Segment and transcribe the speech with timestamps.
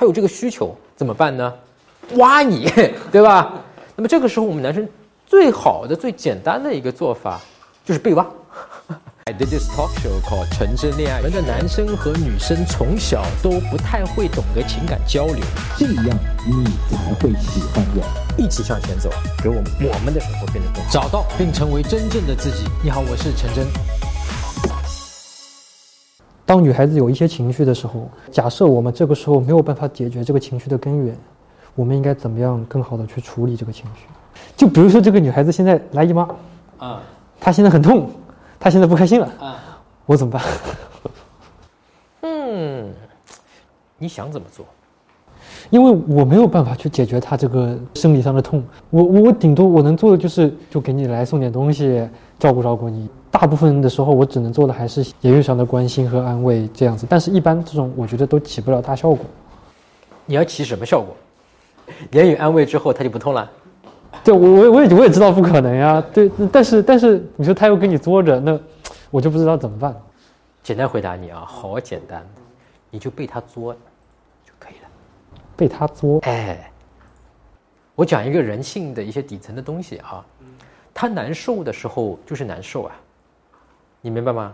[0.00, 1.52] 他有这个需求怎么办呢？
[2.16, 2.72] 挖你，
[3.12, 3.52] 对吧？
[3.94, 4.88] 那么这个时候我们男生
[5.26, 7.38] 最好的、最简单的一个做法
[7.84, 8.26] 就是被挖。
[9.26, 11.20] I did this talk show called《纯真恋爱》。
[11.22, 15.44] 我们的男生和女生从小都不太会懂得情感交流，
[15.76, 18.02] 这样你才会喜欢我。
[18.38, 19.10] 一起向前走，
[19.42, 20.90] 给我们我们的生活变得更好。
[20.90, 22.64] 找到并成为真正的自己。
[22.82, 23.66] 你好，我是陈真。
[26.50, 31.16] 当女孩子有一些情绪的时候，假设我们这个时候没有办法解决这个情绪的根源，
[31.76, 34.06] 我们应该怎么样更好的去处理这个情绪？
[34.56, 36.28] 就比如说这个女孩子现在来姨妈，
[36.78, 37.00] 啊，
[37.38, 38.10] 她现在很痛，
[38.58, 39.62] 她现在不开心了，啊，
[40.06, 40.42] 我怎么办？
[42.22, 42.92] 嗯，
[43.96, 44.66] 你想怎么做？
[45.70, 48.60] 因为我没有办法去解决她这个生理上的痛，
[48.90, 52.08] 我我我顶多我能做的就是就给你来送点东西，
[52.40, 53.08] 照顾照顾你。
[53.30, 59.18] 大部分的时候，我只能做的还是言语上的关心和安慰这样子，但是一般这种我觉得都起不了大效果。
[60.26, 61.16] 你要起什么效果？
[62.12, 63.50] 言语安慰之后他就不痛了？
[64.24, 66.02] 对，我我我也我也知道不可能呀。
[66.12, 68.58] 对，但是但是你说他又跟你作着，那
[69.10, 69.94] 我就不知道怎么办。
[70.62, 72.24] 简单回答你啊，好简单，
[72.90, 73.72] 你就被他作
[74.44, 74.88] 就可以了。
[75.56, 76.18] 被他作？
[76.22, 76.70] 哎，
[77.94, 80.24] 我讲一个人性的一些底层的东西啊，
[80.92, 82.92] 他难受的时候就是难受啊。
[84.00, 84.52] 你明白吗？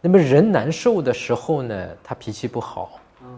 [0.00, 2.90] 那么人难受的时候呢，他脾气不好，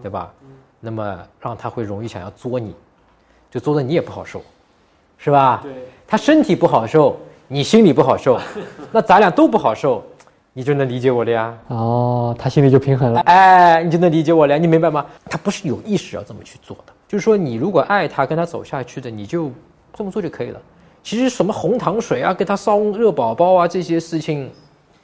[0.02, 0.32] 对吧？
[0.80, 2.74] 那么让他会容易想要作你，
[3.50, 4.42] 就作的你也不好受，
[5.16, 5.60] 是吧？
[5.62, 5.72] 对。
[6.06, 7.16] 他身体不好受，
[7.46, 8.38] 你心里不好受，
[8.90, 10.02] 那咱俩都不好受，
[10.52, 11.56] 你就能理解我了呀。
[11.68, 13.20] 哦，他心里就平衡了。
[13.20, 15.06] 哎，你就能理解我了，你明白吗？
[15.30, 19.52] 他不是有意识要这么去做的，就是说你如果爱他，跟他走下去的，你就
[19.92, 20.60] 这么做就可以了。
[21.02, 24.50] 其实什么红糖水啊，给他烧热宝宝啊，这些事情。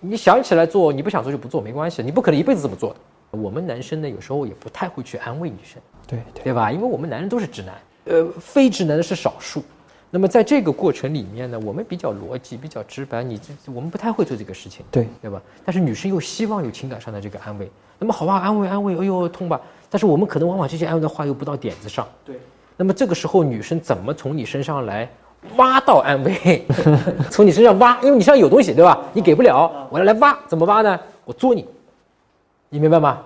[0.01, 2.03] 你想起来做，你不想做就不做，没关系。
[2.03, 3.01] 你不可能一辈子这么做的。
[3.33, 6.73] 我们男生呢，有时候也不太会去安慰女生，对对吧？
[6.73, 7.75] 因为我们男人都是直男，
[8.07, 9.63] 呃，非直男的是少数。
[10.11, 13.23] 那么在这个过程里面呢，我们比较逻辑，比较直白。
[13.23, 15.41] 你这我们不太会做这个事情，对对吧？
[15.65, 17.71] 但是女生又希望有情感上的这个安慰。
[17.99, 19.61] 那么好吧，安慰安慰，哎呦痛吧。
[19.89, 22.37] 但是我们可能往往这些安慰的话又不到点子上，对。
[22.77, 25.09] 那么这个时候女生怎么从你身上来？
[25.57, 26.67] 挖到安慰，
[27.31, 29.01] 从你身上挖，因为你身上有东西，对吧？
[29.13, 30.99] 你给不了，我要来挖，怎么挖呢？
[31.25, 31.67] 我作你，
[32.69, 33.23] 你明白吗？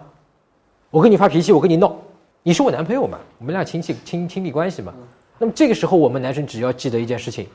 [0.90, 1.94] 我跟你发脾气，我跟你闹，
[2.42, 3.18] 你是我男朋友嘛？
[3.38, 4.94] 我们俩亲戚亲亲密关系嘛？
[5.38, 7.48] 那么这个时候，我们男生只要记得一件事情，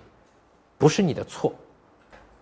[0.78, 1.54] 不是你的错。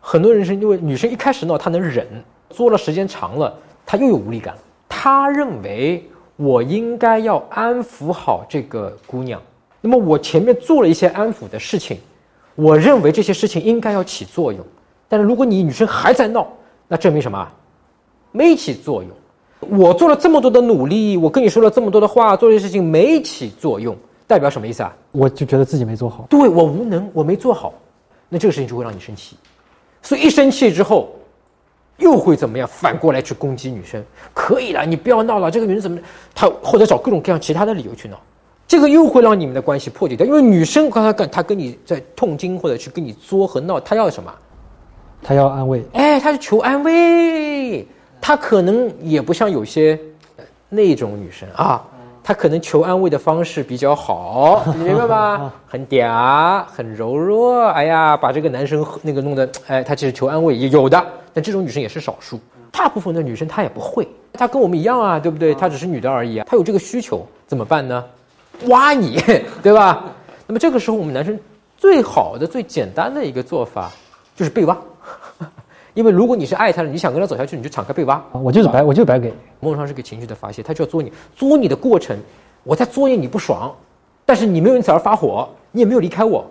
[0.01, 2.07] 很多人是因为女生一开始闹，她能忍，
[2.49, 3.53] 作了时间长了，
[3.85, 4.61] 她又有无力感了。
[4.89, 6.03] 她认为
[6.35, 9.39] 我应该要安抚好这个姑娘。
[9.87, 11.97] 那么我前面做了一些安抚的事情，
[12.55, 14.59] 我认为这些事情应该要起作用，
[15.07, 16.45] 但是如果你女生还在闹，
[16.89, 17.47] 那证明什么？
[18.33, 19.09] 没起作用。
[19.79, 23.95] 我做了这么多的努力，我跟你说了这么多的话，做这些事情没起作用，
[24.27, 24.93] 代表什么意思啊？
[25.13, 27.73] 我就觉得自己没做好，对我无能，我没做好，
[28.27, 29.37] 那这个事情就会让你生气，
[30.01, 31.15] 所以一生气之后，
[31.95, 32.67] 又会怎么样？
[32.67, 35.97] 反过来去攻击女生，可以了，你不要闹了，这个女人怎么？
[36.35, 38.19] 她或者找各种各样其他的理由去闹。
[38.67, 44.33] 这个又会让你们的关系破解掉，因为女生刚才跟她跟你在痛经或者去跟你作和闹，她要什么？
[45.23, 45.83] 她要安慰。
[45.94, 47.88] 哎，她是求安慰。
[48.19, 49.97] 她可能也不像有些
[50.67, 51.81] 那种女生啊，
[52.22, 55.53] 她可能求安慰的方式比较好，你 明白吧？
[55.66, 57.67] 很嗲，很柔弱。
[57.67, 61.01] 哎呀，把这个男生那个弄得，哎，她其实求安慰也有的，
[61.34, 62.38] 但这种女生也是少数。
[62.69, 65.55] 大部分的女生她也不会，她跟我们一样啊，对不对？
[65.55, 68.03] 她只是女的而已啊，她有这个需求怎么办呢？
[68.66, 69.19] 挖你，
[69.62, 70.03] 对吧？
[70.47, 71.38] 那么这个时候，我们男生
[71.78, 73.91] 最好的、最简单的一个做法
[74.35, 74.78] 就是被挖，
[75.94, 78.23] 因为如果你是爱他的，你想跟他走下去，你就敞开被挖。
[78.31, 79.34] 我就是白，我就白给。
[79.59, 81.12] 某种上是个情绪的发泄，他就要作你。
[81.35, 82.17] 作你的过程，
[82.63, 83.73] 我在作业你不爽，
[84.25, 86.46] 但是你没有因此而发火，你也没有离开我，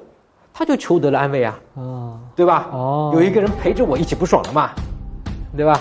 [0.53, 2.69] 他就求得了安慰啊，啊，对吧？
[2.73, 4.71] 哦，有一个人陪着我一起不爽了嘛，
[5.57, 5.81] 对吧？